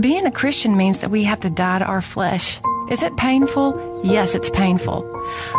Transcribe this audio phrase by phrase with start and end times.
[0.00, 2.60] being a Christian means that we have to die to our flesh.
[2.90, 4.00] Is it painful?
[4.02, 5.04] Yes, it's painful.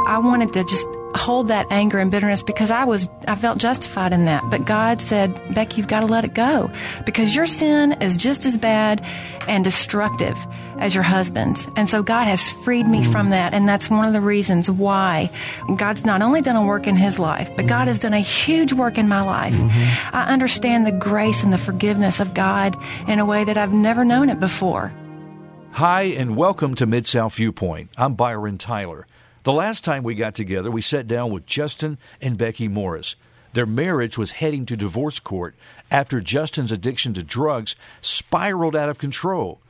[0.07, 4.13] I wanted to just hold that anger and bitterness because I was I felt justified
[4.13, 4.43] in that.
[4.49, 6.71] But God said, Becky, you've got to let it go
[7.05, 9.03] because your sin is just as bad
[9.47, 10.37] and destructive
[10.77, 11.67] as your husband's.
[11.75, 15.29] And so God has freed me from that and that's one of the reasons why
[15.75, 18.73] God's not only done a work in his life, but God has done a huge
[18.73, 19.55] work in my life.
[19.55, 20.15] Mm-hmm.
[20.15, 22.75] I understand the grace and the forgiveness of God
[23.07, 24.93] in a way that I've never known it before.
[25.79, 27.89] Hi and welcome to Mid South Viewpoint.
[27.95, 29.07] I'm Byron Tyler.
[29.43, 33.15] The last time we got together, we sat down with Justin and Becky Morris.
[33.53, 35.55] Their marriage was heading to divorce court
[35.89, 39.61] after Justin's addiction to drugs spiraled out of control.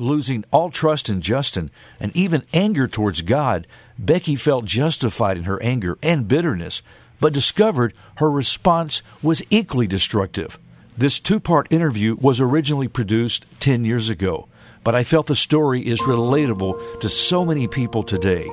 [0.00, 1.70] Losing all trust in Justin
[2.00, 6.82] and even anger towards God, Becky felt justified in her anger and bitterness,
[7.20, 10.58] but discovered her response was equally destructive.
[10.98, 14.48] This two part interview was originally produced 10 years ago,
[14.84, 18.48] but I felt the story is relatable to so many people today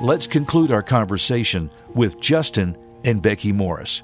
[0.00, 4.02] let's conclude our conversation with Justin and Becky Morris.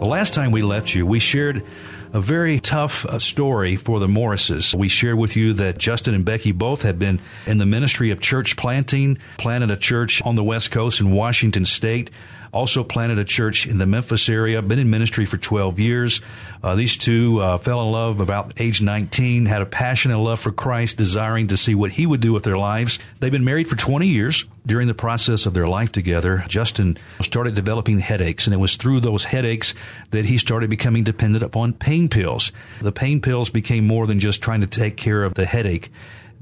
[0.00, 1.64] The last time we left you, we shared
[2.12, 4.74] a very tough uh, story for the Morrises.
[4.74, 8.20] We shared with you that Justin and Becky both had been in the ministry of
[8.20, 12.10] church planting, planted a church on the West Coast in Washington State
[12.56, 16.22] also planted a church in the Memphis area, been in ministry for 12 years.
[16.62, 20.40] Uh, these two uh, fell in love about age 19, had a passion and love
[20.40, 22.98] for Christ, desiring to see what he would do with their lives.
[23.20, 24.46] They've been married for 20 years.
[24.64, 29.00] During the process of their life together, Justin started developing headaches, and it was through
[29.00, 29.74] those headaches
[30.10, 32.50] that he started becoming dependent upon pain pills.
[32.80, 35.92] The pain pills became more than just trying to take care of the headache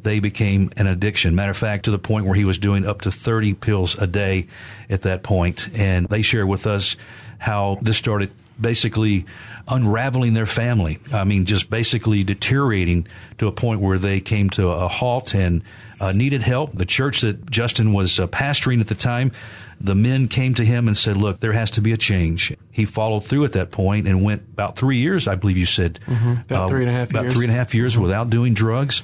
[0.05, 1.35] they became an addiction.
[1.35, 4.07] Matter of fact, to the point where he was doing up to 30 pills a
[4.07, 4.47] day
[4.89, 5.69] at that point.
[5.75, 6.97] And they shared with us
[7.39, 8.31] how this started
[8.61, 9.27] basically
[9.67, 11.01] unraveling their family.
[11.13, 13.07] I mean, just basically deteriorating
[13.39, 15.63] to a point where they came to a halt and
[16.01, 16.73] uh, needed help.
[16.73, 19.33] The church that Justin was uh, pastoring at the time,
[19.81, 22.55] the men came to him and said, Look, there has to be a change.
[22.71, 25.99] He followed through at that point and went about three years, I believe you said.
[26.07, 26.33] Mm-hmm.
[26.43, 27.33] About uh, three and a half about years.
[27.33, 28.03] three and a half years mm-hmm.
[28.03, 29.03] without doing drugs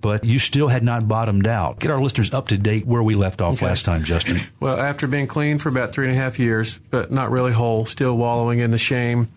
[0.00, 1.78] but you still had not bottomed out.
[1.78, 3.66] Get our listeners up to date where we left off okay.
[3.66, 4.40] last time, Justin.
[4.60, 7.86] Well, after being clean for about three and a half years, but not really whole,
[7.86, 9.28] still wallowing in the shame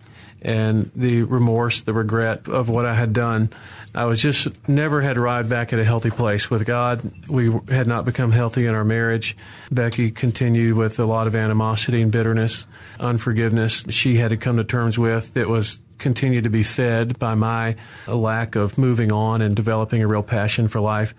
[0.44, 3.50] and the remorse, the regret of what I had done.
[3.94, 7.10] I was just never had arrived back at a healthy place with God.
[7.28, 9.36] We had not become healthy in our marriage.
[9.70, 12.66] Becky continued with a lot of animosity and bitterness,
[13.00, 13.86] unforgiveness.
[13.88, 15.36] She had to come to terms with.
[15.36, 17.76] It was continue to be fed by my
[18.06, 21.14] lack of moving on and developing a real passion for life.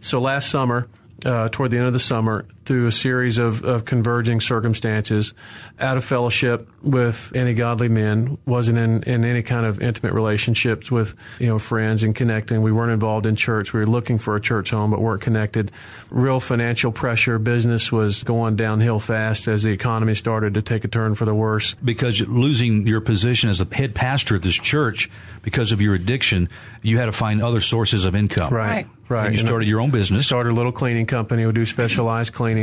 [0.00, 0.86] So last summer,
[1.26, 5.32] uh, toward the end of the summer through a series of, of converging circumstances,
[5.80, 10.90] out of fellowship with any godly men, wasn't in, in any kind of intimate relationships
[10.90, 12.60] with you know friends and connecting.
[12.60, 13.72] We weren't involved in church.
[13.72, 15.72] We were looking for a church home, but weren't connected.
[16.10, 17.38] Real financial pressure.
[17.38, 21.34] Business was going downhill fast as the economy started to take a turn for the
[21.34, 21.74] worse.
[21.82, 26.50] Because losing your position as the head pastor of this church because of your addiction,
[26.82, 28.52] you had to find other sources of income.
[28.52, 28.68] Right.
[28.68, 28.86] right.
[29.08, 29.26] Right.
[29.26, 30.26] And you started your own business.
[30.26, 31.46] Started a little cleaning company.
[31.46, 32.57] We do specialized cleaning,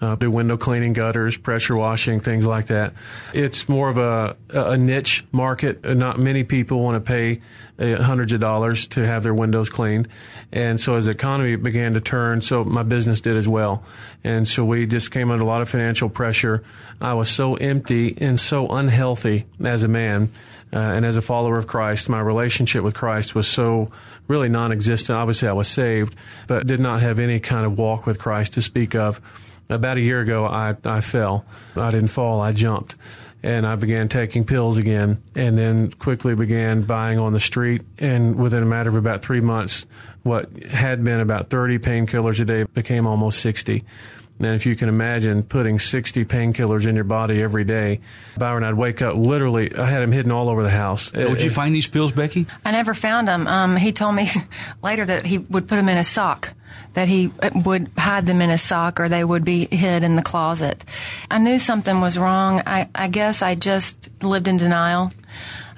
[0.00, 2.94] uh, do window cleaning, gutters, pressure washing, things like that.
[3.32, 5.84] It's more of a, a niche market.
[5.84, 7.40] Not many people want to pay
[7.78, 10.08] uh, hundreds of dollars to have their windows cleaned.
[10.52, 13.84] And so as the economy began to turn, so my business did as well.
[14.22, 16.62] And so we just came under a lot of financial pressure.
[17.00, 20.30] I was so empty and so unhealthy as a man.
[20.74, 23.92] Uh, and as a follower of Christ, my relationship with Christ was so
[24.26, 25.16] really non existent.
[25.16, 26.16] Obviously, I was saved,
[26.48, 29.20] but did not have any kind of walk with Christ to speak of.
[29.70, 31.46] About a year ago, I, I fell.
[31.76, 32.96] I didn't fall, I jumped.
[33.42, 37.82] And I began taking pills again, and then quickly began buying on the street.
[37.98, 39.86] And within a matter of about three months,
[40.22, 43.84] what had been about 30 painkillers a day became almost 60.
[44.40, 48.00] And if you can imagine putting 60 painkillers in your body every day,
[48.36, 51.12] Byron, I'd wake up literally, I had them hidden all over the house.
[51.12, 52.46] Would you find these pills, Becky?
[52.64, 53.46] I never found them.
[53.46, 54.28] Um, he told me
[54.82, 56.52] later that he would put them in a sock
[56.94, 60.22] that he would hide them in his sock or they would be hid in the
[60.22, 60.84] closet.
[61.30, 62.62] I knew something was wrong.
[62.66, 65.12] I, I guess I just lived in denial.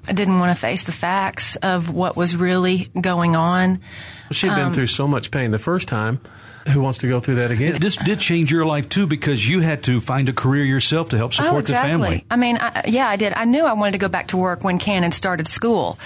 [0.08, 3.70] I didn't want to face the facts of what was really going on.
[3.70, 6.20] Well, she'd been um, through so much pain the first time
[6.68, 7.80] who wants to go through that again?
[7.86, 11.16] This did change your life too because you had to find a career yourself to
[11.16, 11.90] help oh, support oh, exactly.
[11.90, 12.26] the family.
[12.30, 13.32] I mean, I, yeah, I did.
[13.32, 15.98] I knew I wanted to go back to work when Cannon started school.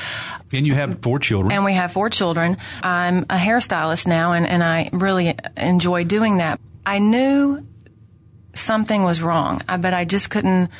[0.52, 1.52] And you have four children.
[1.52, 2.56] And we have four children.
[2.82, 6.60] I'm a hairstylist now, and, and I really enjoy doing that.
[6.84, 7.66] I knew
[8.54, 10.70] something was wrong, but I just couldn't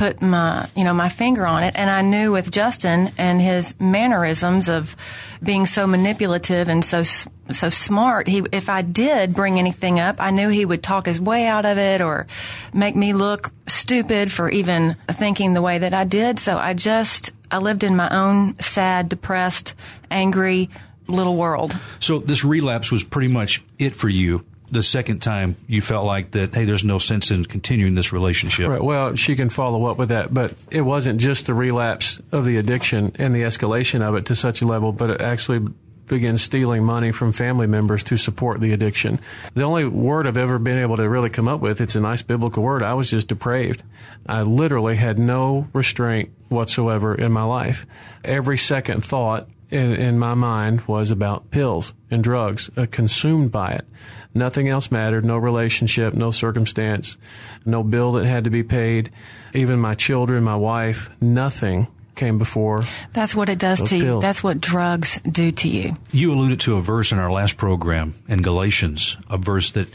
[0.00, 1.74] put my, you know, my finger on it.
[1.76, 4.96] And I knew with Justin and his mannerisms of
[5.42, 10.30] being so manipulative and so so smart, he if I did bring anything up, I
[10.30, 12.26] knew he would talk his way out of it or
[12.72, 16.38] make me look stupid for even thinking the way that I did.
[16.38, 19.74] So I just I lived in my own sad, depressed,
[20.10, 20.70] angry
[21.08, 21.76] little world.
[21.98, 26.32] So this relapse was pretty much it for you the second time you felt like
[26.32, 28.68] that, hey, there's no sense in continuing this relationship.
[28.68, 28.82] Right.
[28.82, 32.56] Well, she can follow up with that, but it wasn't just the relapse of the
[32.56, 35.66] addiction and the escalation of it to such a level, but it actually
[36.06, 39.20] began stealing money from family members to support the addiction.
[39.54, 42.20] The only word I've ever been able to really come up with, it's a nice
[42.20, 43.84] biblical word, I was just depraved.
[44.26, 47.86] I literally had no restraint whatsoever in my life.
[48.24, 53.70] Every second thought in, in my mind was about pills and drugs, uh, consumed by
[53.70, 53.86] it.
[54.32, 55.24] Nothing else mattered.
[55.24, 57.16] No relationship, no circumstance,
[57.64, 59.10] no bill that had to be paid.
[59.54, 62.82] Even my children, my wife, nothing came before.
[63.12, 64.02] That's what it does to you.
[64.04, 64.22] pills.
[64.22, 65.96] That's what drugs do to you.
[66.12, 69.88] You alluded to a verse in our last program in Galatians, a verse that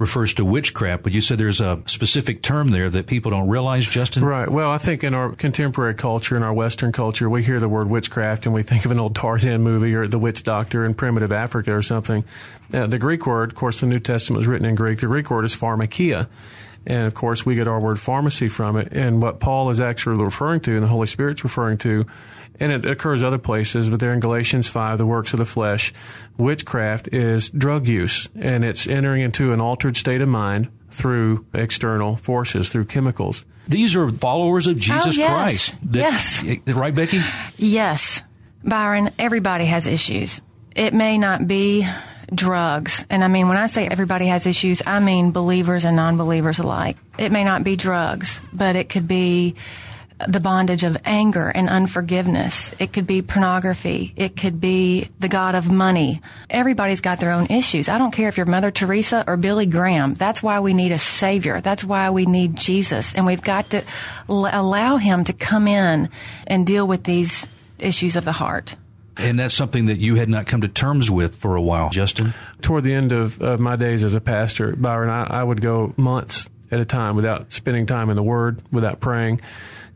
[0.00, 3.86] refers to witchcraft, but you said there's a specific term there that people don't realize,
[3.86, 4.24] Justin?
[4.24, 4.48] Right.
[4.48, 7.90] Well, I think in our contemporary culture, in our Western culture, we hear the word
[7.90, 11.30] witchcraft and we think of an old Tarzan movie or the witch doctor in primitive
[11.30, 12.24] Africa or something.
[12.72, 15.00] Uh, the Greek word, of course, the New Testament was written in Greek.
[15.00, 16.28] The Greek word is pharmakeia.
[16.86, 18.92] And of course, we get our word pharmacy from it.
[18.92, 22.06] And what Paul is actually referring to and the Holy Spirit's referring to
[22.58, 25.92] and it occurs other places, but there in Galatians 5, the works of the flesh.
[26.36, 32.16] Witchcraft is drug use, and it's entering into an altered state of mind through external
[32.16, 33.44] forces, through chemicals.
[33.68, 35.30] These are followers of Jesus Oh, yes.
[35.30, 35.76] Christ.
[35.92, 36.44] Yes.
[36.44, 37.20] Eh, right, Becky?
[37.56, 38.22] Yes,
[38.64, 40.40] Byron, everybody has issues.
[40.74, 41.86] It may not be
[42.34, 43.04] drugs.
[43.10, 46.58] And I mean, when I say everybody has issues, I mean believers and non believers
[46.58, 46.96] alike.
[47.18, 49.54] It may not be drugs, but it could be
[50.28, 52.74] the bondage of anger and unforgiveness.
[52.78, 54.12] It could be pornography.
[54.16, 56.20] It could be the God of money.
[56.48, 57.88] Everybody's got their own issues.
[57.88, 60.14] I don't care if you're Mother Teresa or Billy Graham.
[60.14, 61.60] That's why we need a Savior.
[61.60, 63.14] That's why we need Jesus.
[63.14, 63.82] And we've got to
[64.28, 66.08] l- allow Him to come in
[66.46, 67.46] and deal with these
[67.78, 68.76] issues of the heart.
[69.16, 72.32] And that's something that you had not come to terms with for a while, Justin.
[72.62, 75.92] Toward the end of, of my days as a pastor, Byron, I, I would go
[75.96, 79.40] months at a time without spending time in the Word, without praying.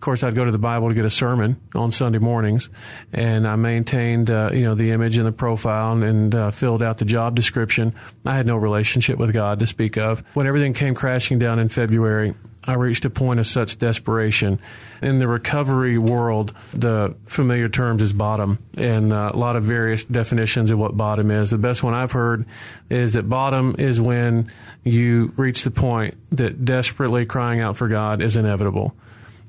[0.05, 2.69] Course, I'd go to the Bible to get a sermon on Sunday mornings,
[3.15, 6.83] and I maintained, uh, you know, the image and the profile and, and uh, filled
[6.83, 7.95] out the job description.
[8.27, 10.23] I had no relationship with God to speak of.
[10.35, 12.35] When everything came crashing down in February,
[12.65, 14.61] I reached a point of such desperation.
[15.01, 20.05] In the recovery world, the familiar terms is bottom, and uh, a lot of various
[20.05, 21.49] definitions of what bottom is.
[21.49, 22.45] The best one I've heard
[22.91, 24.53] is that bottom is when
[24.85, 28.95] you reach the point that desperately crying out for God is inevitable.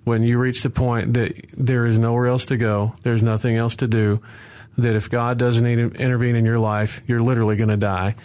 [0.06, 3.75] When you reach the point that there is nowhere else to go, there's nothing else
[3.78, 4.22] to do,
[4.78, 8.16] that if God doesn't intervene in your life, you're literally going to die.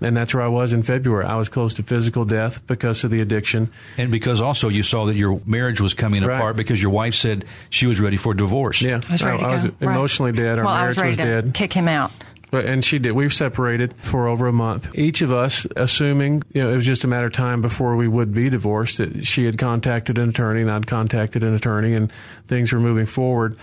[0.00, 1.24] And that's where I was in February.
[1.24, 3.70] I was close to physical death because of the addiction.
[3.96, 6.36] And because also you saw that your marriage was coming Right.
[6.36, 8.82] apart because your wife said she was ready for divorce.
[8.82, 9.70] Yeah, I was ready to I was go.
[9.80, 9.94] Right.
[9.96, 10.58] emotionally dead.
[10.58, 11.54] Our well, I marriage was ready to dead.
[11.54, 12.12] kick him out.
[12.52, 13.12] And she did.
[13.12, 14.96] We separated for over a month.
[14.96, 18.06] Each of us, assuming you know, it was just a matter of time before we
[18.06, 22.10] would be divorced, that she had contacted an attorney and I'd contacted an attorney, and
[22.46, 23.58] things were moving forward.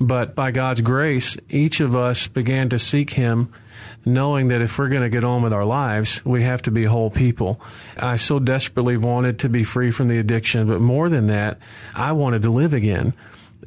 [0.00, 3.52] But by God's grace, each of us began to seek Him,
[4.04, 6.84] knowing that if we're going to get on with our lives, we have to be
[6.84, 7.60] whole people.
[7.98, 11.58] I so desperately wanted to be free from the addiction, but more than that,
[11.94, 13.14] I wanted to live again.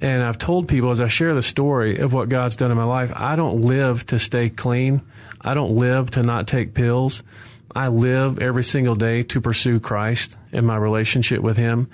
[0.01, 2.84] And I've told people as I share the story of what God's done in my
[2.84, 5.01] life, I don't live to stay clean.
[5.39, 7.22] I don't live to not take pills.
[7.75, 11.89] I live every single day to pursue Christ and my relationship with Him.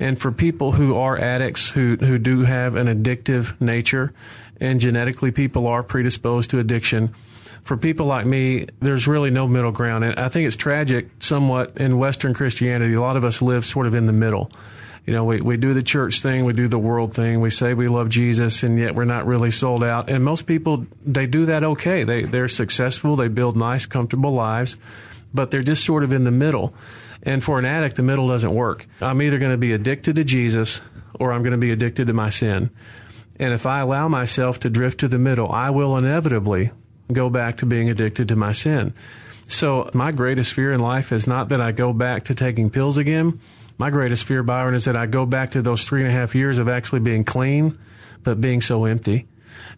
[0.00, 4.12] And for people who are addicts, who, who do have an addictive nature,
[4.60, 7.14] and genetically people are predisposed to addiction,
[7.62, 10.04] for people like me, there's really no middle ground.
[10.04, 12.94] And I think it's tragic somewhat in Western Christianity.
[12.94, 14.50] A lot of us live sort of in the middle.
[15.06, 17.74] You know, we, we do the church thing, we do the world thing, we say
[17.74, 20.08] we love Jesus, and yet we're not really sold out.
[20.08, 22.04] And most people, they do that okay.
[22.04, 24.76] They, they're successful, they build nice, comfortable lives,
[25.34, 26.74] but they're just sort of in the middle.
[27.22, 28.86] And for an addict, the middle doesn't work.
[29.02, 30.80] I'm either going to be addicted to Jesus
[31.18, 32.70] or I'm going to be addicted to my sin.
[33.38, 36.70] And if I allow myself to drift to the middle, I will inevitably
[37.12, 38.94] go back to being addicted to my sin.
[39.48, 42.96] So my greatest fear in life is not that I go back to taking pills
[42.96, 43.40] again.
[43.78, 46.34] My greatest fear, Byron, is that I go back to those three and a half
[46.34, 47.78] years of actually being clean,
[48.22, 49.26] but being so empty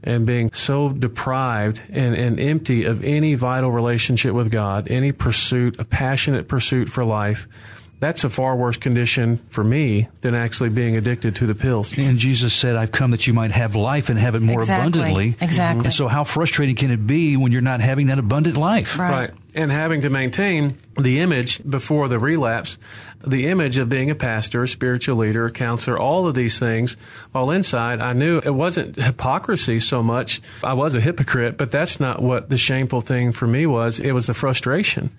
[0.02, 5.78] and being so deprived and, and empty of any vital relationship with God, any pursuit,
[5.78, 7.48] a passionate pursuit for life,
[7.98, 11.96] that's a far worse condition for me than actually being addicted to the pills.
[11.96, 15.00] And Jesus said, I've come that you might have life and have it more Exactly.
[15.00, 15.36] abundantly.
[15.40, 15.86] Exactly.
[15.86, 18.98] And so, how frustrating can it be when you're not having that abundant life?
[18.98, 19.30] Right.
[19.56, 22.76] And having to maintain the image before the relapse,
[23.26, 26.98] the image of being a pastor, a spiritual leader, a counselor, all of these things,
[27.32, 30.42] while inside I knew it wasn't hypocrisy so much.
[30.62, 33.98] I was a hypocrite, but that's not what the shameful thing for me was.
[33.98, 35.10] It was the frustration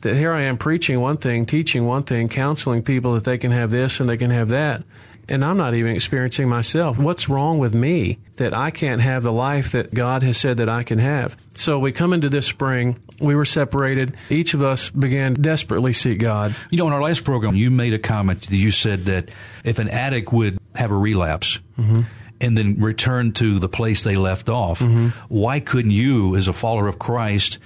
[0.00, 3.50] that here I am preaching one thing, teaching one thing, counseling people that they can
[3.50, 4.82] have this and they can have that.
[5.28, 6.98] And I'm not even experiencing myself.
[6.98, 10.68] What's wrong with me that I can't have the life that God has said that
[10.68, 11.36] I can have?
[11.54, 13.00] So we come into this spring.
[13.22, 14.16] We were separated.
[14.28, 16.54] Each of us began desperately seek God.
[16.70, 19.30] You know, in our last program, you made a comment that you said that
[19.64, 22.00] if an addict would have a relapse mm-hmm.
[22.40, 25.08] and then return to the place they left off, mm-hmm.
[25.28, 27.58] why couldn't you, as a follower of Christ,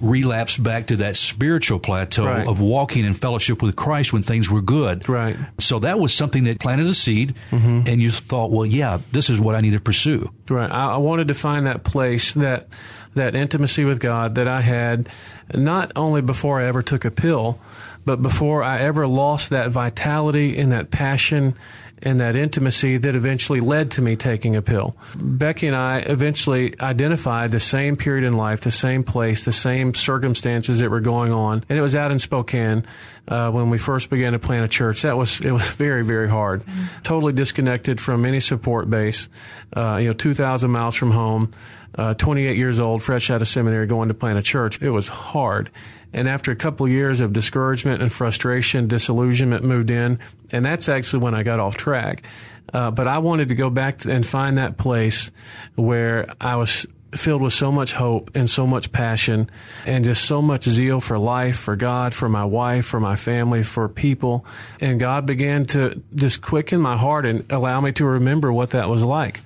[0.00, 2.46] relapse back to that spiritual plateau Right.
[2.46, 5.08] of walking in fellowship with Christ when things were good?
[5.08, 5.36] Right.
[5.58, 7.82] So that was something that planted a seed, mm-hmm.
[7.86, 10.32] and you thought, well, yeah, this is what I need to pursue.
[10.48, 10.70] Right.
[10.70, 12.68] I, I wanted to find that place, that
[13.14, 15.08] that intimacy with God that I had,
[15.54, 17.60] not only before I ever took a pill,
[18.04, 21.54] but before I ever lost that vitality and that passion
[22.02, 24.96] and that intimacy that eventually led to me taking a pill.
[25.14, 29.94] Becky and I eventually identified the same period in life, the same place, the same
[29.94, 32.84] circumstances that were going on, and it was out in Spokane
[33.28, 35.02] uh, when we first began to plant a church.
[35.02, 36.64] That was it was very very hard,
[37.04, 39.28] totally disconnected from any support base.
[39.74, 41.52] Uh, you know, two thousand miles from home,
[41.94, 44.80] uh, twenty eight years old, fresh out of seminary, going to plant a church.
[44.80, 45.70] It was hard.
[46.12, 50.18] And after a couple of years of discouragement and frustration, disillusionment moved in,
[50.50, 52.24] and that's actually when I got off track.
[52.72, 55.30] Uh, but I wanted to go back to, and find that place
[55.74, 59.50] where I was filled with so much hope and so much passion
[59.84, 63.62] and just so much zeal for life, for God, for my wife, for my family,
[63.62, 64.46] for people.
[64.80, 68.88] And God began to just quicken my heart and allow me to remember what that
[68.88, 69.42] was like.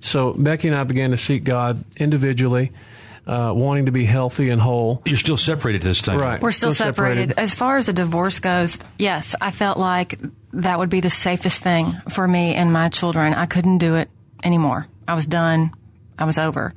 [0.00, 2.72] So Becky and I began to seek God individually,
[3.26, 5.02] uh, wanting to be healthy and whole.
[5.04, 6.18] You're still separated this time.
[6.18, 6.40] Right.
[6.40, 7.30] We're still, Still separated.
[7.30, 7.38] separated.
[7.42, 10.18] As far as the divorce goes, yes, I felt like
[10.52, 13.34] that would be the safest thing for me and my children.
[13.34, 14.08] I couldn't do it
[14.42, 14.86] anymore.
[15.06, 15.72] I was done.
[16.18, 16.74] I was over.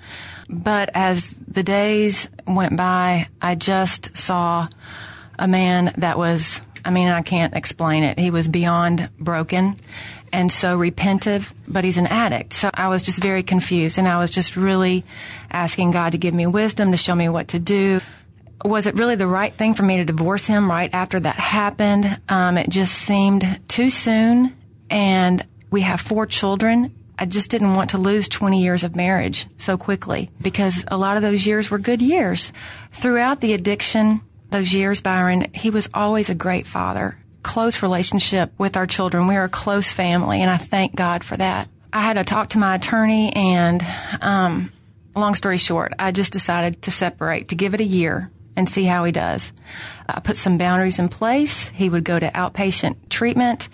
[0.50, 4.68] But as the days went by, I just saw
[5.40, 8.20] a man that was, I mean, I can't explain it.
[8.20, 9.78] He was beyond broken
[10.34, 12.54] and so repentive, but he's an addict.
[12.54, 15.04] So I was just very confused and I was just really
[15.50, 18.02] asking God to give me wisdom, to show me what to do
[18.66, 22.20] was it really the right thing for me to divorce him right after that happened?
[22.30, 24.56] Um, it just seemed too soon,
[24.90, 26.94] and we have four children.
[27.18, 31.18] I just didn't want to lose 20 years of marriage so quickly because a lot
[31.18, 32.52] of those years were good years.
[32.92, 38.78] Throughout the addiction, those years, Byron, he was always a great father, close relationship with
[38.78, 39.28] our children.
[39.28, 41.68] We are a close family, and I thank God for that.
[41.94, 43.86] I had to talk to my attorney, and
[44.22, 44.72] um,
[45.16, 48.84] long story short, I just decided to separate, to give it a year and see
[48.84, 49.54] how he does.
[50.08, 51.70] I put some boundaries in place.
[51.70, 53.70] He would go to outpatient treatment.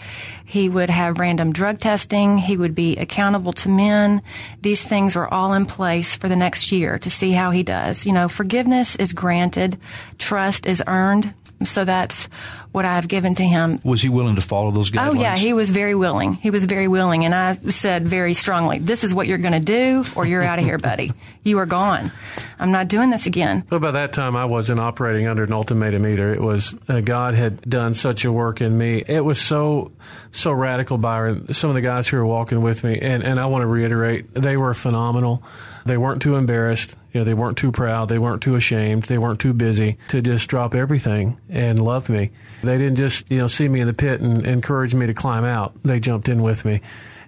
[0.46, 2.38] He would have random drug testing.
[2.38, 4.22] He would be accountable to men.
[4.62, 8.06] These things were all in place for the next year to see how he does.
[8.06, 9.80] You know, forgiveness is granted,
[10.20, 11.34] trust is earned.
[11.64, 12.30] So that's
[12.78, 13.80] what I've given to him.
[13.84, 15.10] Was he willing to follow those guidelines?
[15.10, 16.36] Oh yeah, he was very willing.
[16.36, 19.60] He was very willing, and I said very strongly, "This is what you're going to
[19.60, 21.12] do, or you're out of here, buddy.
[21.44, 22.12] You are gone.
[22.60, 26.06] I'm not doing this again." But by that time, I wasn't operating under an ultimatum
[26.06, 26.32] either.
[26.32, 29.04] It was uh, God had done such a work in me.
[29.08, 29.92] It was so
[30.32, 31.52] so radical, Byron.
[31.56, 34.32] Some of the guys who were walking with me, and, and I want to reiterate,
[34.36, 35.42] they were phenomenal.
[35.88, 36.96] They weren't too embarrassed.
[37.14, 38.10] You know, they weren't too proud.
[38.10, 39.04] They weren't too ashamed.
[39.04, 42.32] They weren't too busy to just drop everything and love me.
[42.64, 45.46] They didn't just you know see me in the pit and encourage me to climb
[45.46, 45.74] out.
[45.84, 46.82] They jumped in with me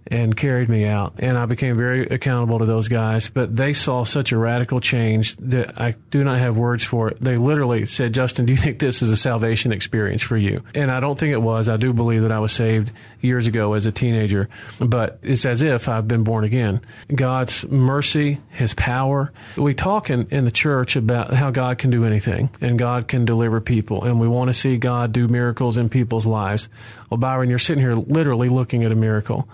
[0.08, 1.16] and carried me out.
[1.20, 3.30] And I became very accountable to those guys.
[3.30, 7.18] But they saw such a radical change that I do not have words for it.
[7.22, 10.64] They literally said, Justin, do you think this is a salvation experience for you?
[10.74, 11.70] And I don't think it was.
[11.70, 12.92] I do believe that I was saved
[13.22, 14.50] years ago as a teenager.
[14.80, 16.82] But it's as if I've been born again.
[17.14, 19.32] God's mercy, His power.
[19.58, 23.26] We talk in, in the church about how God can do anything and God can
[23.26, 24.04] deliver people.
[24.04, 26.70] And we want to see God do miracles in people's lives.
[27.10, 29.48] Well, Byron, you're sitting here literally looking at a miracle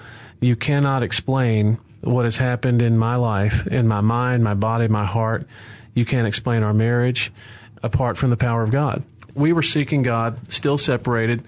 [0.46, 5.06] you cannot explain what has happened in my life, in my mind, my body, my
[5.06, 5.48] heart.
[5.96, 7.34] You can't explain our marriage
[7.82, 9.02] apart from the power of God.
[9.34, 11.44] We were seeking God, still separated,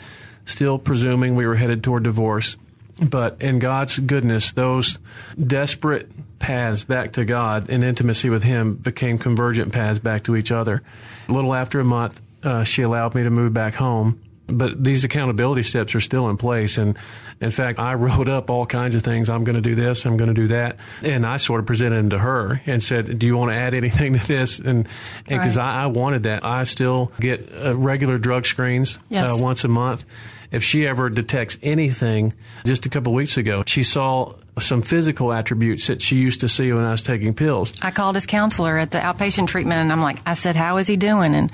[0.46, 2.58] still presuming we were headed toward divorce.
[3.00, 4.98] But in God's goodness, those
[5.40, 10.52] desperate paths back to God and intimacy with Him became convergent paths back to each
[10.52, 10.82] other.
[11.30, 15.04] A little after a month, uh, she allowed me to move back home but these
[15.04, 16.78] accountability steps are still in place.
[16.78, 16.98] And
[17.40, 19.30] in fact, I wrote up all kinds of things.
[19.30, 20.06] I'm going to do this.
[20.06, 20.78] I'm going to do that.
[21.04, 23.74] And I sort of presented them to her and said, "Do you want to add
[23.74, 24.88] anything to this?" And
[25.28, 25.76] because right.
[25.76, 29.30] I, I, wanted that, I still get uh, regular drug screens yes.
[29.30, 30.06] uh, once a month.
[30.50, 32.34] If she ever detects anything,
[32.66, 36.72] just a couple weeks ago, she saw some physical attributes that she used to see
[36.72, 37.74] when I was taking pills.
[37.82, 40.88] I called his counselor at the outpatient treatment and I'm like, I said, how is
[40.88, 41.36] he doing?
[41.36, 41.52] And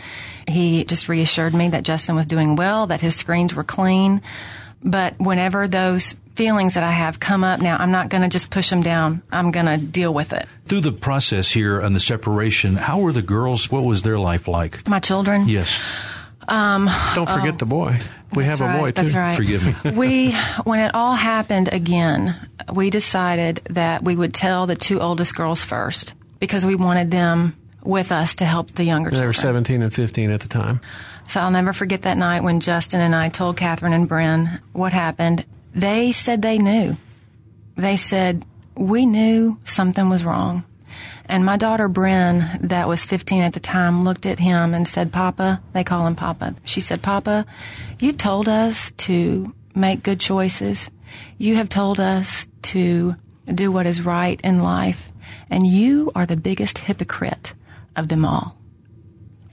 [0.48, 4.22] he just reassured me that Justin was doing well, that his screens were clean.
[4.84, 8.50] But whenever those feelings that I have come up now, I'm not going to just
[8.50, 9.22] push them down.
[9.32, 10.48] I'm going to deal with it.
[10.66, 13.72] Through the process here and the separation, how were the girls?
[13.72, 14.88] What was their life like?
[14.88, 15.48] My children?
[15.48, 15.80] Yes.
[16.48, 18.00] Um, Don't forget oh, the boy.
[18.34, 19.04] We have right, a boy too.
[19.04, 19.38] That's right.
[19.38, 19.92] Forgive me.
[19.96, 20.32] we,
[20.64, 22.36] when it all happened again,
[22.74, 27.56] we decided that we would tell the two oldest girls first because we wanted them
[27.84, 29.30] with us to help the younger they children.
[29.30, 30.82] were 17 and 15 at the time.
[31.28, 34.94] So I'll never forget that night when Justin and I told Catherine and Bryn what
[34.94, 35.46] happened.
[35.74, 36.98] They said they knew.
[37.76, 40.64] They said, we knew something was wrong.
[41.26, 45.12] And my daughter Bryn, that was 15 at the time, looked at him and said,
[45.12, 46.56] Papa, they call him Papa.
[46.66, 47.46] She said, Papa,
[48.00, 50.92] you've told us to make good choices.
[51.38, 53.16] You have told us to
[53.48, 55.12] do what is right in life.
[55.50, 57.54] And you are the biggest hypocrite
[57.96, 58.58] of them all.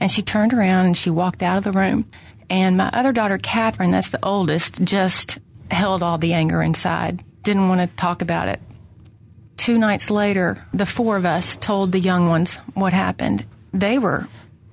[0.01, 2.09] And she turned around and she walked out of the room.
[2.49, 5.37] And my other daughter, Catherine, that's the oldest, just
[5.69, 8.59] held all the anger inside, didn't want to talk about it.
[9.57, 13.45] Two nights later, the four of us told the young ones what happened.
[13.73, 14.27] They were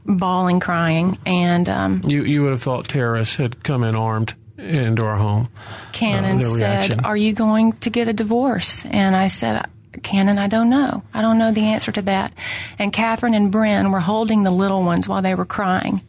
[0.07, 5.05] bawling, crying, and um, you you would have thought terrorists had come in armed into
[5.05, 5.49] our home.
[5.93, 9.67] Cannon uh, said, "Are you going to get a divorce?" And I said,
[10.03, 11.03] Cannon, I don't know.
[11.13, 12.33] I don't know the answer to that.
[12.79, 16.03] And Catherine and Bryn were holding the little ones while they were crying.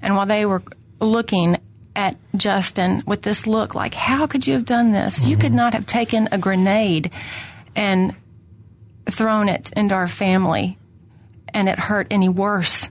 [0.00, 0.62] And while they were
[1.00, 1.58] looking
[1.94, 5.20] at Justin with this look like, how could you have done this?
[5.20, 5.30] Mm-hmm.
[5.30, 5.56] You could mm-hmm.
[5.56, 7.10] not have taken a grenade
[7.76, 8.14] and
[9.10, 10.78] thrown it into our family
[11.52, 12.90] and it hurt any worse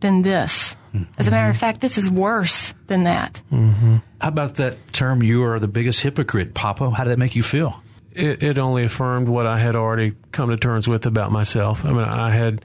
[0.00, 0.76] than this.
[0.94, 1.12] Mm-hmm.
[1.18, 3.42] As a matter of fact, this is worse than that.
[3.52, 3.96] Mm-hmm.
[4.20, 6.90] How about that term, you are the biggest hypocrite, Papa?
[6.90, 7.82] How did that make you feel?
[8.18, 11.84] It, it only affirmed what I had already come to terms with about myself.
[11.84, 12.64] I mean, I had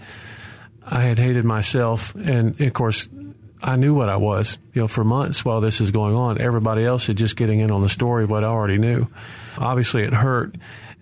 [0.85, 3.07] I had hated myself, and of course,
[3.61, 4.57] I knew what I was.
[4.73, 7.71] You know, for months while this is going on, everybody else is just getting in
[7.71, 9.07] on the story of what I already knew.
[9.57, 10.55] Obviously, it hurt,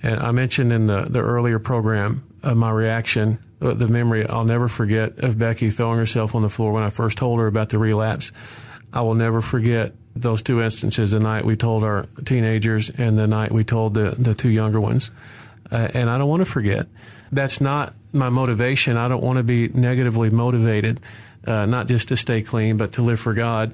[0.04, 4.46] and I mentioned in the the earlier program uh, my reaction, uh, the memory I'll
[4.46, 7.70] never forget of Becky throwing herself on the floor when I first told her about
[7.70, 8.32] the relapse.
[8.94, 13.28] I will never forget those two instances the night we told our teenagers and the
[13.28, 15.12] night we told the, the two younger ones.
[15.72, 16.88] Uh, and I don't want to forget.
[17.32, 18.98] That's not my motivation.
[18.98, 21.00] I don't want to be negatively motivated,
[21.48, 23.74] uh, not just to stay clean, but to live for God.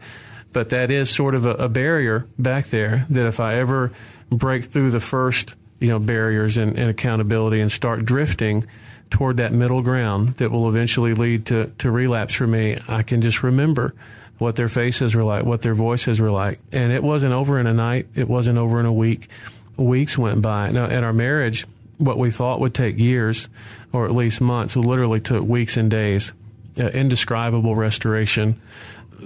[0.53, 3.91] But that is sort of a, a barrier back there that if I ever
[4.29, 8.65] break through the first you know barriers and, and accountability and start drifting
[9.09, 13.21] toward that middle ground that will eventually lead to, to relapse for me, I can
[13.21, 13.93] just remember
[14.37, 16.59] what their faces were like, what their voices were like.
[16.71, 18.07] And it wasn't over in a night.
[18.15, 19.29] It wasn't over in a week.
[19.77, 20.71] Weeks went by.
[20.71, 21.65] Now, in our marriage,
[21.97, 23.49] what we thought would take years,
[23.91, 26.33] or at least months, literally took weeks and days.
[26.79, 28.61] Uh, indescribable restoration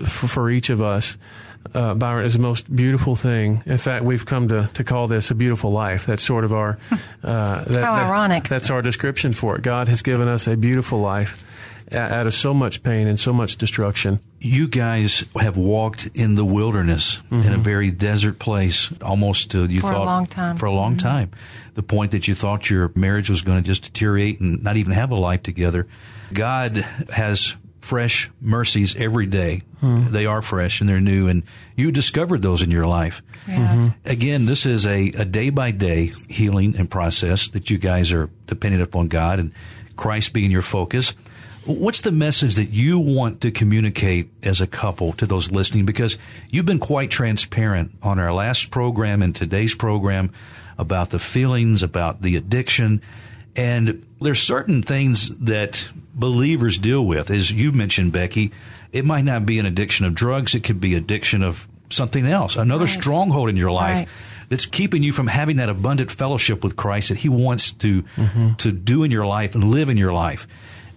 [0.06, 1.18] for, for, each of us.
[1.74, 3.62] Uh, Byron is the most beautiful thing.
[3.66, 6.06] In fact, we've come to, to call this a beautiful life.
[6.06, 6.78] That's sort of our.
[7.22, 8.44] Uh, that, How ironic.
[8.44, 9.64] That, that's our description for it.
[9.64, 11.46] God has given us a beautiful life
[11.94, 14.20] out of so much pain and so much destruction.
[14.40, 17.36] You guys have walked in the wilderness mm-hmm.
[17.36, 17.62] in a mm-hmm.
[17.62, 20.58] very desert place, almost to you for thought a long time.
[20.58, 21.08] for a long mm-hmm.
[21.08, 21.32] time.
[21.74, 24.94] The point that you thought your marriage was going to just deteriorate and not even
[24.94, 25.88] have a life together.
[26.34, 26.72] God
[27.10, 29.64] has fresh mercies every day.
[29.82, 30.14] Mm-hmm.
[30.14, 31.44] They are fresh and they're new, and
[31.76, 33.22] you discovered those in your life.
[33.48, 33.68] Yeah.
[33.68, 34.10] Mm-hmm.
[34.10, 38.30] Again, this is a, a day by day healing and process that you guys are
[38.48, 39.52] dependent upon God and
[39.96, 41.14] Christ being your focus.
[41.66, 45.86] What's the message that you want to communicate as a couple to those listening?
[45.86, 46.18] Because
[46.50, 50.32] you've been quite transparent on our last program and today's program
[50.80, 53.02] about the feelings, about the addiction.
[53.56, 57.30] And there's certain things that believers deal with.
[57.30, 58.52] As you mentioned, Becky,
[58.92, 60.56] it might not be an addiction of drugs.
[60.56, 62.94] It could be addiction of something else, another right.
[62.94, 63.98] stronghold in your life.
[63.98, 64.08] Right.
[64.50, 68.54] That's keeping you from having that abundant fellowship with Christ that He wants to mm-hmm.
[68.56, 70.48] to do in your life and live in your life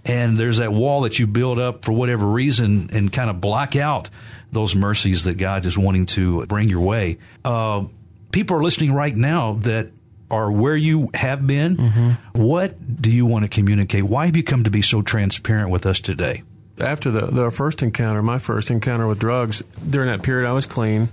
[0.05, 3.77] and there's that wall that you build up for whatever reason and kind of block
[3.77, 4.11] out
[4.53, 7.19] those mercies that God is wanting to bring your way.
[7.45, 7.85] Uh,
[8.33, 9.91] people are listening right now that
[10.31, 11.77] are where you have been.
[11.77, 12.43] Mm-hmm.
[12.43, 14.05] What do you want to communicate?
[14.05, 16.43] Why have you come to be so transparent with us today?
[16.79, 20.67] after the, the first encounter, my first encounter with drugs, during that period I was
[20.67, 21.09] clean.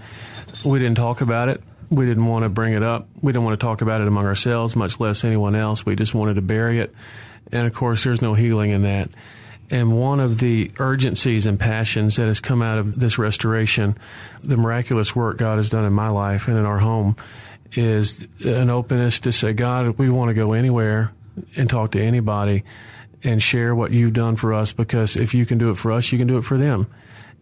[0.63, 1.62] We didn't talk about it.
[1.89, 3.08] We didn't want to bring it up.
[3.21, 5.86] We didn't want to talk about it among ourselves, much less anyone else.
[5.86, 6.93] We just wanted to bury it.
[7.52, 9.10] And of course, there's no healing in that.
[9.70, 13.98] And one of the urgencies and passions that has come out of this restoration,
[14.44, 17.16] the miraculous work God has done in my life and in our home,
[17.74, 21.14] is an openness to say, God, we want to go anywhere
[21.56, 22.64] and talk to anybody
[23.24, 26.12] and share what you've done for us because if you can do it for us,
[26.12, 26.88] you can do it for them.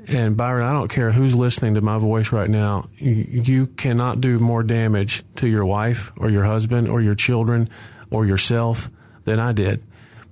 [0.08, 4.40] And Byron, I don't care who's listening to my voice right now, you cannot do
[4.40, 7.70] more damage to your wife or your husband or your children
[8.10, 8.90] or yourself
[9.26, 9.84] than I did.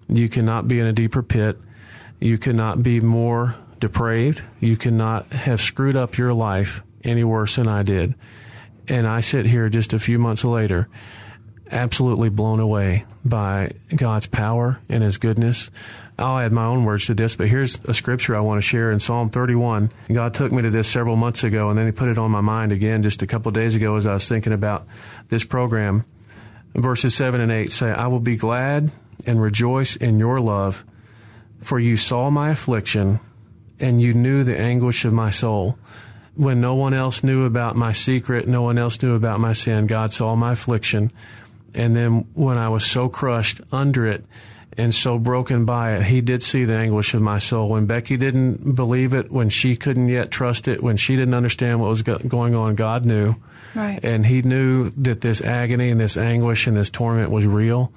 [0.10, 1.58] You cannot be in a deeper pit.
[2.20, 4.41] You cannot be more depraved.
[4.60, 8.15] You cannot have screwed up your life any worse than I did.
[8.88, 10.88] And I sit here just a few months later
[11.72, 15.70] absolutely blown away by God's power and His goodness.
[16.17, 18.91] I'll add my own words to this, but here's a scripture I want to share
[18.91, 19.91] in Psalm 31.
[20.12, 22.41] God took me to this several months ago, and then He put it on my
[22.41, 24.88] mind again just a couple days ago as I was thinking about
[25.30, 26.06] this program.
[26.74, 28.91] Verses 7 and 8 say, I will be glad
[29.28, 30.86] and rejoice in your love,
[31.60, 33.20] for you saw my affliction,
[33.80, 35.78] and you knew the anguish of my soul
[36.36, 39.88] when no one else knew about my secret, no one else knew about my sin,
[39.88, 41.12] God saw my affliction
[41.78, 44.26] and then when I was so crushed under it
[44.78, 47.70] and so broken by it, he did see the anguish of my soul.
[47.70, 51.80] When Becky didn't believe it, when she couldn't yet trust it, when she didn't understand
[51.80, 53.36] what was going on, God knew.
[53.76, 54.00] Right.
[54.04, 57.92] And he knew that this agony and this anguish and this torment was real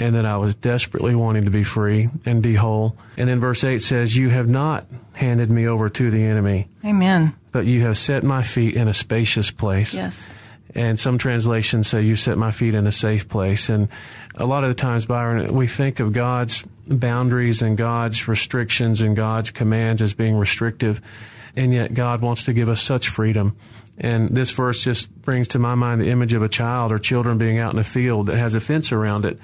[0.00, 2.96] and that I was desperately wanting to be free and be whole.
[3.18, 6.68] And then verse 8 says, You have not handed me over to the enemy.
[6.84, 7.34] Amen.
[7.52, 9.92] But you have set my feet in a spacious place.
[9.92, 10.34] Yes.
[10.74, 13.68] And some translations say, You set my feet in a safe place.
[13.68, 13.88] And
[14.36, 19.14] a lot of the times, Byron, we think of God's boundaries and God's restrictions and
[19.14, 21.02] God's commands as being restrictive.
[21.56, 23.54] And yet, God wants to give us such freedom.
[24.00, 27.38] And this verse just brings to my mind the image of a child or children
[27.38, 29.38] being out in a field that has a fence around it.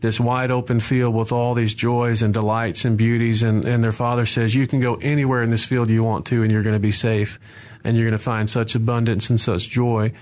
[0.00, 3.42] This wide open field with all these joys and delights and beauties.
[3.42, 6.42] And, and their father says, You can go anywhere in this field you want to,
[6.42, 7.38] and you're going to be safe.
[7.84, 10.12] And you're going to find such abundance and such joy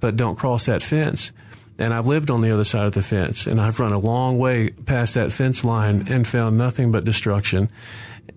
[0.00, 1.30] but don't cross that fence.
[1.78, 4.38] And I've lived on the other side of the fence, and I've run a long
[4.38, 7.70] way past that fence line and found nothing but destruction.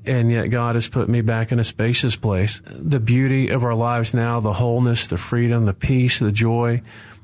[0.05, 2.61] And yet, God has put me back in a spacious place.
[2.65, 6.81] The beauty of our lives now, the wholeness, the freedom, the peace, the joy,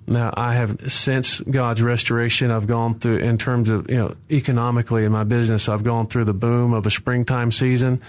[0.09, 5.05] now, I have since God's restoration, I've gone through in terms of you know economically
[5.05, 5.69] in my business.
[5.69, 8.01] I've gone through the boom of a springtime season,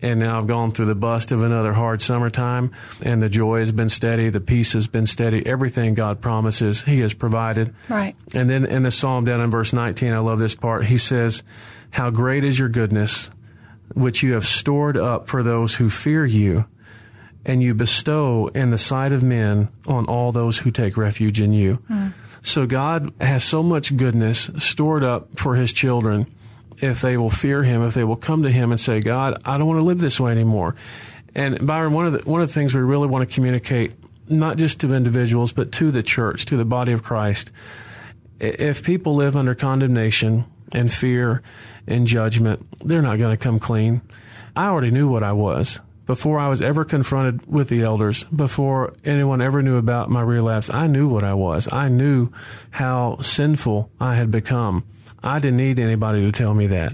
[0.00, 2.72] and now I've gone through the bust of another hard summertime.
[3.02, 5.46] And the joy has been steady, the peace has been steady.
[5.46, 7.74] Everything God promises, He has provided.
[7.88, 8.14] Right.
[8.34, 10.84] And then in the psalm down in verse 19, I love this part.
[10.84, 11.42] He says,
[11.90, 13.30] "How great is your goodness,
[13.94, 16.66] which you have stored up for those who fear you."
[17.46, 21.52] and you bestow in the sight of men on all those who take refuge in
[21.52, 21.78] you.
[21.88, 22.12] Mm.
[22.42, 26.26] So God has so much goodness stored up for his children
[26.78, 29.56] if they will fear him, if they will come to him and say, God, I
[29.56, 30.74] don't want to live this way anymore.
[31.34, 33.92] And Byron, one of the, one of the things we really want to communicate,
[34.28, 37.50] not just to individuals, but to the church, to the body of Christ,
[38.40, 41.42] if people live under condemnation and fear
[41.86, 44.02] and judgment, they're not going to come clean.
[44.54, 48.94] I already knew what I was before I was ever confronted with the elders, before
[49.04, 51.70] anyone ever knew about my relapse, I knew what I was.
[51.72, 52.30] I knew
[52.70, 54.84] how sinful I had become.
[55.22, 56.92] I didn't need anybody to tell me that.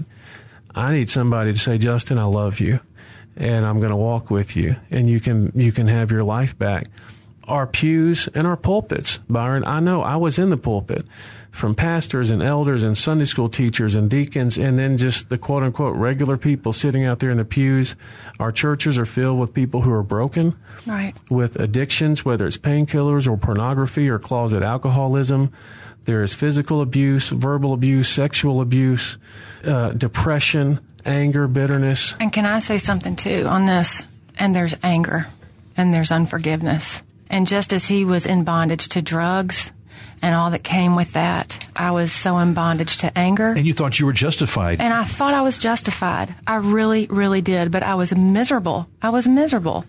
[0.73, 2.79] I need somebody to say, Justin, I love you
[3.37, 6.57] and I'm going to walk with you and you can, you can have your life
[6.57, 6.87] back.
[7.47, 11.05] Our pews and our pulpits, Byron, I know I was in the pulpit
[11.51, 15.61] from pastors and elders and Sunday school teachers and deacons, and then just the quote
[15.63, 17.95] unquote regular people sitting out there in the pews.
[18.39, 20.55] Our churches are filled with people who are broken,
[20.87, 21.13] right.
[21.29, 25.53] with addictions, whether it's painkillers or pornography or closet alcoholism.
[26.05, 29.17] There is physical abuse, verbal abuse, sexual abuse,
[29.63, 32.15] uh, depression, anger, bitterness.
[32.19, 34.05] And can I say something too on this?
[34.37, 35.27] And there's anger
[35.77, 37.03] and there's unforgiveness.
[37.33, 39.71] And just as he was in bondage to drugs,
[40.21, 41.65] and all that came with that.
[41.75, 43.49] I was so in bondage to anger.
[43.49, 44.79] And you thought you were justified.
[44.79, 46.33] And I thought I was justified.
[46.47, 47.71] I really, really did.
[47.71, 48.87] But I was miserable.
[49.01, 49.83] I was miserable.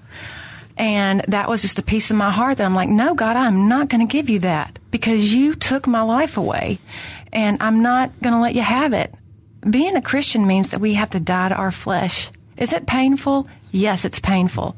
[0.77, 3.69] And that was just a piece of my heart that I'm like, no, God, I'm
[3.69, 6.81] not going to give you that because you took my life away
[7.33, 9.15] and I'm not going to let you have it.
[9.69, 12.31] Being a Christian means that we have to die to our flesh.
[12.57, 13.47] Is it painful?
[13.71, 14.75] Yes, it's painful.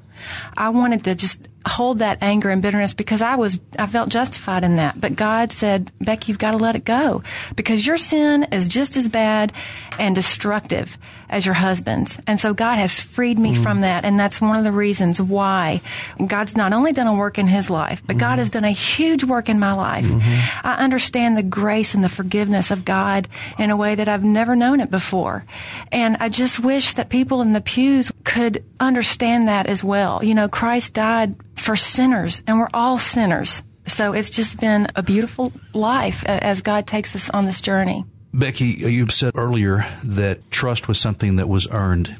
[0.55, 4.65] I wanted to just hold that anger and bitterness because I was, I felt justified
[4.65, 5.01] in that.
[5.01, 7.23] But God said, Becky, you've got to let it go
[7.57, 9.53] because your sin is just as bad
[9.99, 10.99] and destructive
[11.29, 12.19] as your husband's.
[12.27, 13.63] And so God has freed me mm.
[13.63, 14.05] from that.
[14.05, 15.81] And that's one of the reasons why
[16.25, 18.21] God's not only done a work in his life, but mm.
[18.21, 20.07] God has done a huge work in my life.
[20.07, 20.67] Mm-hmm.
[20.67, 24.55] I understand the grace and the forgiveness of God in a way that I've never
[24.55, 25.45] known it before.
[25.91, 30.23] And I just wish that people in the pews could understand that as well.
[30.23, 33.63] You know, Christ died for sinners, and we're all sinners.
[33.87, 38.05] So it's just been a beautiful life as God takes us on this journey.
[38.35, 42.17] Becky, you said earlier that trust was something that was earned.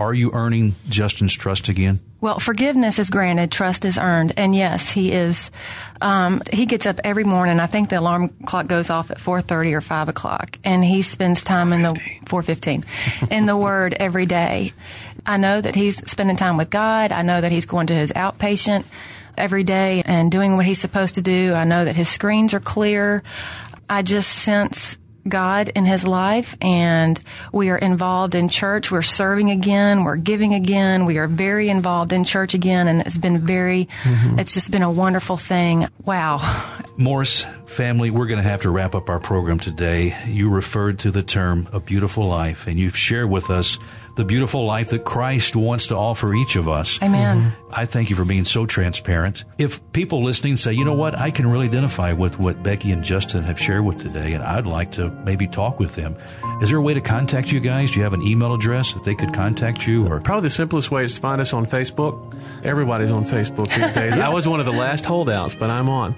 [0.00, 2.00] Are you earning Justin's trust again?
[2.22, 5.50] Well, forgiveness is granted, trust is earned, and yes, he is.
[6.00, 7.60] Um, he gets up every morning.
[7.60, 11.02] I think the alarm clock goes off at four thirty or five o'clock, and he
[11.02, 12.84] spends time in the four fifteen
[13.30, 14.72] in the Word every day.
[15.26, 17.12] I know that he's spending time with God.
[17.12, 18.84] I know that he's going to his outpatient
[19.36, 21.52] every day and doing what he's supposed to do.
[21.52, 23.22] I know that his screens are clear.
[23.88, 24.96] I just sense
[25.28, 27.18] God in his life and
[27.52, 28.90] we are involved in church.
[28.90, 30.04] We're serving again.
[30.04, 31.06] We're giving again.
[31.06, 34.38] We are very involved in church again and it's been very, mm-hmm.
[34.38, 35.88] it's just been a wonderful thing.
[36.04, 36.38] Wow.
[36.96, 40.16] Morris family, we're going to have to wrap up our program today.
[40.26, 43.78] You referred to the term a beautiful life and you've shared with us
[44.16, 47.00] the beautiful life that Christ wants to offer each of us.
[47.02, 47.38] Amen.
[47.38, 47.60] Mm-hmm.
[47.72, 49.44] I thank you for being so transparent.
[49.58, 53.04] If people listening say, you know what, I can really identify with what Becky and
[53.04, 56.16] Justin have shared with today, and I'd like to maybe talk with them,
[56.60, 57.92] is there a way to contact you guys?
[57.92, 60.06] Do you have an email address that they could contact you?
[60.06, 62.34] Or probably the simplest way is to find us on Facebook.
[62.64, 64.12] Everybody's on Facebook these days.
[64.20, 66.14] I was one of the last holdouts, but I'm on.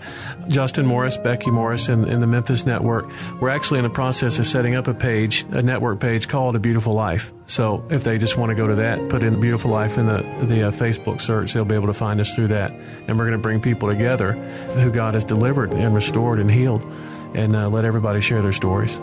[0.49, 3.11] Justin Morris, Becky Morris, and, the Memphis Network.
[3.41, 6.59] We're actually in the process of setting up a page, a network page called A
[6.59, 7.33] Beautiful Life.
[7.47, 10.07] So if they just want to go to that, put in the Beautiful Life in
[10.07, 12.73] the the uh, Facebook search, they'll be able to find us through that.
[12.73, 16.83] And we're going to bring people together who God has delivered and restored and healed,
[17.35, 18.99] and uh, let everybody share their stories.